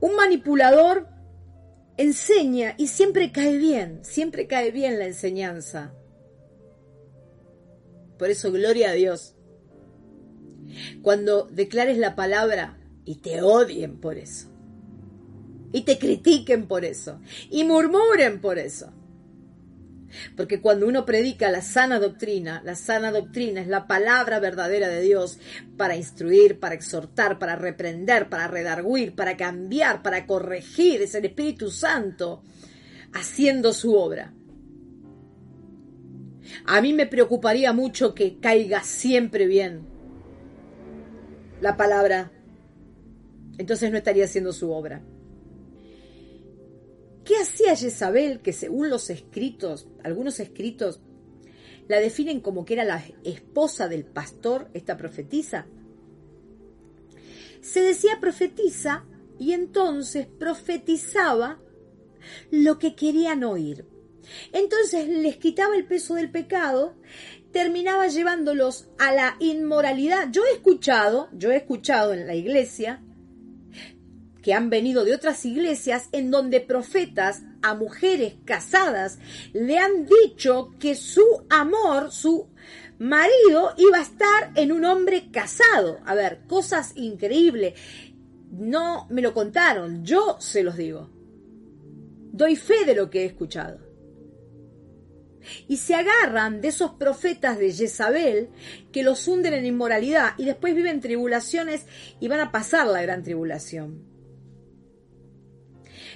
Un 0.00 0.16
manipulador 0.16 1.08
enseña 1.96 2.74
y 2.78 2.88
siempre 2.88 3.32
cae 3.32 3.58
bien, 3.58 4.00
siempre 4.02 4.46
cae 4.46 4.70
bien 4.70 4.98
la 4.98 5.06
enseñanza. 5.06 5.94
Por 8.18 8.30
eso, 8.30 8.50
gloria 8.50 8.90
a 8.90 8.94
Dios. 8.94 9.34
Cuando 11.02 11.46
declares 11.46 11.98
la 11.98 12.16
palabra 12.16 12.78
y 13.06 13.14
te 13.16 13.40
odien 13.40 13.98
por 13.98 14.18
eso, 14.18 14.48
y 15.72 15.82
te 15.82 15.98
critiquen 15.98 16.66
por 16.66 16.84
eso, 16.84 17.20
y 17.50 17.64
murmuren 17.64 18.42
por 18.42 18.58
eso. 18.58 18.92
Porque 20.36 20.60
cuando 20.60 20.86
uno 20.86 21.04
predica 21.04 21.50
la 21.50 21.62
sana 21.62 21.98
doctrina, 21.98 22.62
la 22.64 22.74
sana 22.74 23.10
doctrina 23.10 23.60
es 23.60 23.68
la 23.68 23.86
palabra 23.86 24.40
verdadera 24.40 24.88
de 24.88 25.00
Dios 25.00 25.38
para 25.76 25.96
instruir, 25.96 26.58
para 26.58 26.74
exhortar, 26.74 27.38
para 27.38 27.56
reprender, 27.56 28.28
para 28.28 28.48
redarguir, 28.48 29.14
para 29.14 29.36
cambiar, 29.36 30.02
para 30.02 30.26
corregir. 30.26 31.02
Es 31.02 31.14
el 31.14 31.26
Espíritu 31.26 31.70
Santo 31.70 32.42
haciendo 33.12 33.72
su 33.72 33.94
obra. 33.94 34.32
A 36.64 36.80
mí 36.80 36.92
me 36.92 37.06
preocuparía 37.06 37.72
mucho 37.72 38.14
que 38.14 38.38
caiga 38.38 38.82
siempre 38.82 39.46
bien 39.46 39.86
la 41.60 41.76
palabra. 41.76 42.32
Entonces 43.58 43.90
no 43.90 43.96
estaría 43.96 44.24
haciendo 44.24 44.52
su 44.52 44.70
obra. 44.70 45.02
¿Qué 47.24 47.34
hacía 47.36 47.74
Jezabel 47.74 48.40
que 48.40 48.52
según 48.52 48.88
los 48.88 49.10
escritos, 49.10 49.88
algunos 50.04 50.38
escritos, 50.38 51.00
la 51.88 51.98
definen 51.98 52.40
como 52.40 52.64
que 52.64 52.74
era 52.74 52.84
la 52.84 53.04
esposa 53.24 53.88
del 53.88 54.04
pastor, 54.04 54.70
esta 54.74 54.96
profetisa? 54.96 55.66
Se 57.60 57.80
decía 57.80 58.20
profetiza 58.20 59.04
y 59.38 59.52
entonces 59.52 60.26
profetizaba 60.26 61.60
lo 62.50 62.78
que 62.78 62.94
querían 62.94 63.42
oír. 63.42 63.86
Entonces 64.52 65.08
les 65.08 65.36
quitaba 65.36 65.76
el 65.76 65.86
peso 65.86 66.14
del 66.14 66.30
pecado, 66.30 66.94
terminaba 67.52 68.06
llevándolos 68.06 68.88
a 68.98 69.12
la 69.12 69.36
inmoralidad. 69.40 70.30
Yo 70.30 70.44
he 70.44 70.52
escuchado, 70.52 71.28
yo 71.32 71.50
he 71.50 71.56
escuchado 71.56 72.12
en 72.12 72.26
la 72.26 72.34
iglesia 72.34 73.02
que 74.46 74.54
han 74.54 74.70
venido 74.70 75.04
de 75.04 75.12
otras 75.12 75.44
iglesias 75.44 76.08
en 76.12 76.30
donde 76.30 76.60
profetas 76.60 77.42
a 77.62 77.74
mujeres 77.74 78.34
casadas 78.44 79.18
le 79.52 79.76
han 79.76 80.06
dicho 80.06 80.72
que 80.78 80.94
su 80.94 81.44
amor, 81.50 82.12
su 82.12 82.46
marido 83.00 83.74
iba 83.76 83.98
a 83.98 84.02
estar 84.02 84.52
en 84.54 84.70
un 84.70 84.84
hombre 84.84 85.32
casado. 85.32 85.98
A 86.06 86.14
ver, 86.14 86.42
cosas 86.46 86.92
increíbles. 86.94 87.74
No 88.52 89.08
me 89.10 89.20
lo 89.20 89.34
contaron, 89.34 90.04
yo 90.04 90.36
se 90.38 90.62
los 90.62 90.76
digo. 90.76 91.10
Doy 92.30 92.54
fe 92.54 92.84
de 92.86 92.94
lo 92.94 93.10
que 93.10 93.22
he 93.22 93.24
escuchado. 93.24 93.80
Y 95.66 95.78
se 95.78 95.96
agarran 95.96 96.60
de 96.60 96.68
esos 96.68 96.92
profetas 96.92 97.58
de 97.58 97.72
Jezabel 97.72 98.50
que 98.92 99.02
los 99.02 99.26
hunden 99.26 99.54
en 99.54 99.66
inmoralidad 99.66 100.34
y 100.38 100.44
después 100.44 100.72
viven 100.76 101.00
tribulaciones 101.00 101.84
y 102.20 102.28
van 102.28 102.38
a 102.38 102.52
pasar 102.52 102.86
la 102.86 103.02
gran 103.02 103.24
tribulación. 103.24 104.14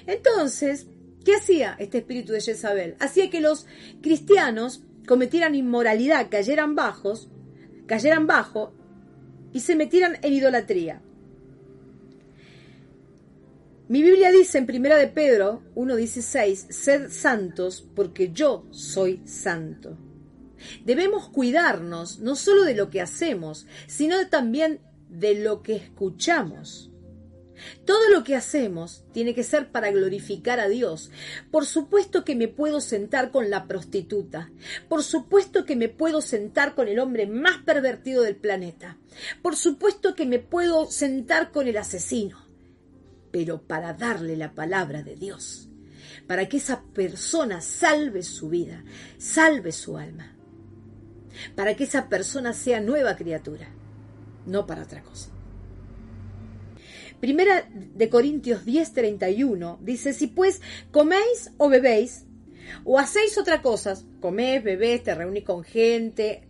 Entonces, 0.07 0.87
¿qué 1.23 1.35
hacía 1.35 1.75
este 1.79 1.99
espíritu 1.99 2.33
de 2.33 2.41
Jezabel? 2.41 2.95
Hacía 2.99 3.29
que 3.29 3.41
los 3.41 3.65
cristianos 4.01 4.83
cometieran 5.07 5.55
inmoralidad, 5.55 6.29
cayeran 6.29 6.75
bajos, 6.75 7.29
cayeran 7.87 8.27
bajo 8.27 8.73
y 9.53 9.61
se 9.61 9.75
metieran 9.75 10.17
en 10.21 10.33
idolatría. 10.33 11.01
Mi 13.87 14.03
Biblia 14.03 14.31
dice 14.31 14.57
en 14.57 14.65
Primera 14.65 14.95
de 14.95 15.07
Pedro 15.07 15.63
1:16, 15.75 16.67
sed 16.69 17.09
santos 17.09 17.85
porque 17.93 18.31
yo 18.31 18.65
soy 18.71 19.21
santo. 19.25 19.97
Debemos 20.85 21.27
cuidarnos 21.29 22.19
no 22.19 22.35
solo 22.35 22.63
de 22.63 22.75
lo 22.75 22.89
que 22.89 23.01
hacemos, 23.01 23.67
sino 23.87 24.27
también 24.29 24.79
de 25.09 25.35
lo 25.35 25.61
que 25.61 25.75
escuchamos. 25.75 26.90
Todo 27.85 28.09
lo 28.09 28.23
que 28.23 28.35
hacemos 28.35 29.03
tiene 29.11 29.33
que 29.33 29.43
ser 29.43 29.71
para 29.71 29.91
glorificar 29.91 30.59
a 30.59 30.67
Dios. 30.67 31.11
Por 31.51 31.65
supuesto 31.65 32.23
que 32.23 32.35
me 32.35 32.47
puedo 32.47 32.81
sentar 32.81 33.31
con 33.31 33.49
la 33.49 33.67
prostituta. 33.67 34.51
Por 34.89 35.03
supuesto 35.03 35.65
que 35.65 35.75
me 35.75 35.89
puedo 35.89 36.21
sentar 36.21 36.75
con 36.75 36.87
el 36.87 36.99
hombre 36.99 37.27
más 37.27 37.59
pervertido 37.59 38.23
del 38.23 38.35
planeta. 38.35 38.97
Por 39.41 39.55
supuesto 39.55 40.15
que 40.15 40.25
me 40.25 40.39
puedo 40.39 40.89
sentar 40.89 41.51
con 41.51 41.67
el 41.67 41.77
asesino. 41.77 42.45
Pero 43.31 43.61
para 43.61 43.93
darle 43.93 44.35
la 44.37 44.53
palabra 44.53 45.03
de 45.03 45.15
Dios. 45.15 45.69
Para 46.27 46.47
que 46.47 46.57
esa 46.57 46.83
persona 46.93 47.61
salve 47.61 48.23
su 48.23 48.49
vida, 48.49 48.83
salve 49.17 49.71
su 49.71 49.97
alma. 49.97 50.35
Para 51.55 51.75
que 51.75 51.85
esa 51.85 52.09
persona 52.09 52.53
sea 52.53 52.81
nueva 52.81 53.15
criatura. 53.15 53.69
No 54.45 54.65
para 54.65 54.83
otra 54.83 55.01
cosa. 55.01 55.29
Primera 57.21 57.69
de 57.71 58.09
Corintios 58.09 58.65
10:31 58.65 59.77
dice, 59.81 60.11
si 60.11 60.25
pues 60.25 60.59
coméis 60.91 61.51
o 61.57 61.69
bebéis, 61.69 62.25
o 62.83 62.97
hacéis 62.97 63.37
otra 63.37 63.61
cosa, 63.61 63.95
coméis, 64.19 64.63
bebéis, 64.63 65.03
te 65.03 65.13
reunís 65.13 65.43
con 65.43 65.63
gente, 65.63 66.47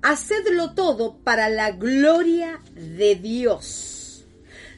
hacedlo 0.00 0.74
todo 0.74 1.18
para 1.18 1.48
la 1.48 1.72
gloria 1.72 2.62
de 2.74 3.16
Dios. 3.16 4.24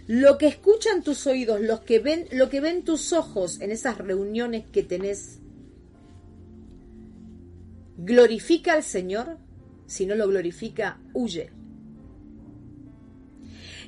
Lo 0.07 0.39
que 0.39 0.47
escuchan 0.47 1.03
tus 1.03 1.27
oídos, 1.27 1.61
los 1.61 1.81
que 1.81 1.99
ven, 1.99 2.27
lo 2.33 2.49
que 2.49 2.61
ven 2.61 2.83
tus 2.83 3.13
ojos 3.13 3.61
en 3.61 3.73
esas 3.73 3.99
reuniones 3.99 4.65
que 4.73 4.83
tenés, 4.83 5.39
glorifica 7.99 8.73
al 8.73 8.83
Señor, 8.83 9.37
si 9.87 10.07
no 10.07 10.15
lo 10.15 10.29
glorifica, 10.29 10.99
huye. 11.13 11.51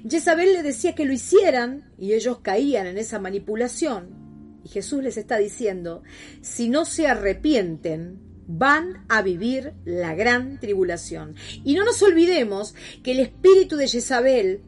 Jezabel 0.08 0.52
le 0.52 0.62
decía 0.62 0.94
que 0.94 1.04
lo 1.04 1.12
hicieran 1.12 1.90
y 1.98 2.12
ellos 2.12 2.38
caían 2.40 2.86
en 2.86 2.98
esa 2.98 3.18
manipulación. 3.18 4.60
Y 4.64 4.68
Jesús 4.68 5.02
les 5.02 5.16
está 5.16 5.38
diciendo, 5.38 6.02
si 6.40 6.68
no 6.68 6.84
se 6.84 7.06
arrepienten, 7.06 8.20
van 8.46 9.04
a 9.08 9.22
vivir 9.22 9.74
la 9.84 10.14
gran 10.14 10.60
tribulación. 10.60 11.34
Y 11.64 11.74
no 11.74 11.84
nos 11.84 12.02
olvidemos 12.02 12.74
que 13.02 13.12
el 13.12 13.20
espíritu 13.20 13.76
de 13.76 13.88
Jezabel 13.88 14.62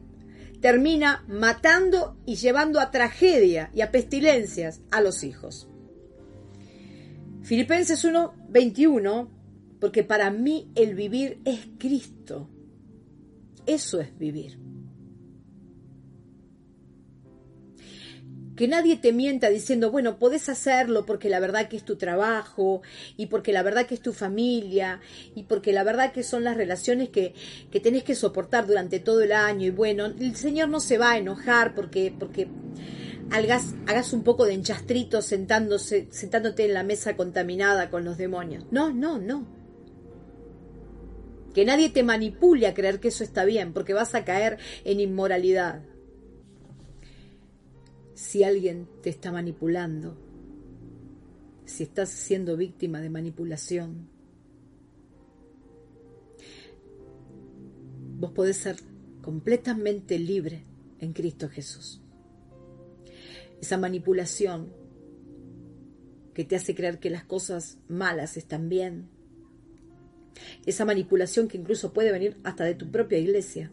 termina 0.61 1.23
matando 1.27 2.17
y 2.25 2.35
llevando 2.35 2.79
a 2.79 2.91
tragedia 2.91 3.71
y 3.73 3.81
a 3.81 3.91
pestilencias 3.91 4.81
a 4.91 5.01
los 5.01 5.23
hijos. 5.23 5.69
Filipenses 7.43 8.03
1, 8.03 8.33
21, 8.49 9.31
porque 9.79 10.03
para 10.03 10.29
mí 10.29 10.69
el 10.75 10.95
vivir 10.95 11.39
es 11.45 11.67
Cristo. 11.77 12.49
Eso 13.65 14.01
es 14.01 14.17
vivir. 14.17 14.68
Que 18.59 18.67
nadie 18.67 18.97
te 18.97 19.13
mienta 19.13 19.47
diciendo, 19.47 19.89
bueno, 19.89 20.19
podés 20.19 20.49
hacerlo 20.49 21.05
porque 21.05 21.29
la 21.29 21.39
verdad 21.39 21.69
que 21.69 21.77
es 21.77 21.85
tu 21.85 21.95
trabajo 21.95 22.81
y 23.15 23.27
porque 23.27 23.53
la 23.53 23.63
verdad 23.63 23.85
que 23.85 23.95
es 23.95 24.01
tu 24.01 24.11
familia 24.11 24.99
y 25.33 25.43
porque 25.43 25.71
la 25.71 25.85
verdad 25.85 26.11
que 26.11 26.23
son 26.23 26.43
las 26.43 26.57
relaciones 26.57 27.07
que, 27.07 27.33
que 27.71 27.79
tenés 27.79 28.03
que 28.03 28.15
soportar 28.15 28.67
durante 28.67 28.99
todo 28.99 29.21
el 29.21 29.31
año 29.31 29.65
y 29.65 29.69
bueno, 29.69 30.07
el 30.07 30.35
Señor 30.35 30.67
no 30.67 30.81
se 30.81 30.97
va 30.97 31.11
a 31.11 31.17
enojar 31.17 31.73
porque, 31.73 32.13
porque 32.19 32.49
hagas, 33.31 33.75
hagas 33.87 34.11
un 34.11 34.23
poco 34.23 34.45
de 34.45 34.55
enchastrito 34.55 35.21
sentándose, 35.21 36.09
sentándote 36.11 36.65
en 36.65 36.73
la 36.73 36.83
mesa 36.83 37.15
contaminada 37.15 37.89
con 37.89 38.03
los 38.03 38.17
demonios. 38.17 38.65
No, 38.71 38.91
no, 38.91 39.19
no. 39.19 39.47
Que 41.53 41.63
nadie 41.63 41.87
te 41.87 42.03
manipule 42.03 42.67
a 42.67 42.73
creer 42.73 42.99
que 42.99 43.07
eso 43.07 43.23
está 43.23 43.45
bien, 43.45 43.71
porque 43.71 43.93
vas 43.93 44.15
a 44.15 44.25
caer 44.25 44.57
en 44.83 44.99
inmoralidad 44.99 45.81
si 48.19 48.43
alguien 48.43 48.85
te 49.01 49.09
está 49.09 49.31
manipulando, 49.31 50.17
si 51.63 51.83
estás 51.83 52.09
siendo 52.09 52.57
víctima 52.57 52.99
de 52.99 53.09
manipulación. 53.09 54.09
Vos 58.19 58.31
podés 58.31 58.57
ser 58.57 58.75
completamente 59.21 60.19
libre 60.19 60.65
en 60.99 61.13
Cristo 61.13 61.47
Jesús. 61.47 62.01
Esa 63.61 63.77
manipulación 63.77 64.73
que 66.33 66.43
te 66.43 66.57
hace 66.57 66.75
creer 66.75 66.99
que 66.99 67.09
las 67.09 67.23
cosas 67.23 67.77
malas 67.87 68.35
están 68.35 68.67
bien. 68.67 69.07
Esa 70.65 70.83
manipulación 70.83 71.47
que 71.47 71.57
incluso 71.57 71.93
puede 71.93 72.11
venir 72.11 72.37
hasta 72.43 72.65
de 72.65 72.75
tu 72.75 72.91
propia 72.91 73.17
iglesia 73.17 73.71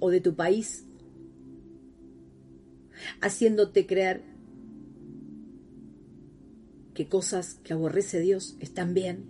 o 0.00 0.10
de 0.10 0.20
tu 0.20 0.34
país 0.34 0.84
haciéndote 3.20 3.86
creer 3.86 4.22
que 6.94 7.08
cosas 7.08 7.54
que 7.64 7.72
aborrece 7.72 8.20
Dios 8.20 8.56
están 8.60 8.94
bien. 8.94 9.26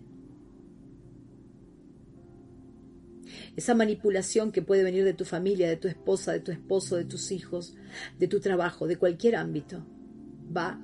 Esa 3.57 3.74
manipulación 3.74 4.53
que 4.53 4.62
puede 4.62 4.83
venir 4.83 5.05
de 5.05 5.14
tu 5.14 5.24
familia, 5.24 5.68
de 5.68 5.77
tu 5.77 5.88
esposa, 5.88 6.33
de 6.33 6.40
tu 6.40 6.53
esposo, 6.53 6.96
de 6.96 7.05
tus 7.05 7.31
hijos, 7.33 7.74
de 8.18 8.29
tu 8.29 8.40
trabajo, 8.40 8.87
de 8.87 8.96
cualquier 8.96 9.37
ámbito, 9.37 9.85
va 10.55 10.81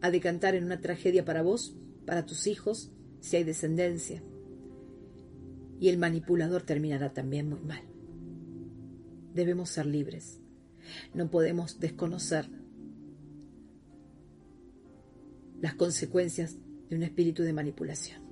a 0.00 0.10
decantar 0.10 0.54
en 0.54 0.64
una 0.64 0.80
tragedia 0.80 1.24
para 1.24 1.42
vos, 1.42 1.74
para 2.04 2.26
tus 2.26 2.46
hijos, 2.46 2.90
si 3.20 3.36
hay 3.36 3.44
descendencia. 3.44 4.22
Y 5.80 5.88
el 5.88 5.98
manipulador 5.98 6.62
terminará 6.62 7.12
también 7.14 7.48
muy 7.48 7.60
mal. 7.60 7.93
Debemos 9.34 9.68
ser 9.68 9.84
libres. 9.84 10.40
No 11.12 11.30
podemos 11.30 11.78
desconocer 11.80 12.48
las 15.60 15.74
consecuencias 15.74 16.56
de 16.88 16.96
un 16.96 17.02
espíritu 17.02 17.42
de 17.42 17.52
manipulación. 17.52 18.23